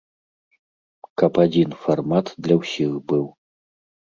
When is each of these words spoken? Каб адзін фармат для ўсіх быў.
Каб 1.23 1.33
адзін 1.45 1.75
фармат 1.83 2.33
для 2.47 2.55
ўсіх 2.63 2.91
быў. 3.15 3.25